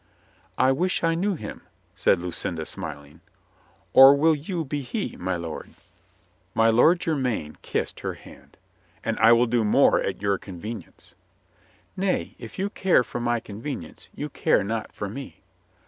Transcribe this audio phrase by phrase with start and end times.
[0.57, 1.61] "I wish I knew him,"
[1.93, 3.21] said Lucinda, smiling.
[3.93, 5.75] "Or will you be he, my lord?"
[6.55, 8.57] 132 COLONEL GREATHEART My Lord Jermyn kissed her hand.
[9.03, 11.13] "And I will do more at your convenience."
[11.95, 15.43] "Nay, if you care for my convenience, you care not for me."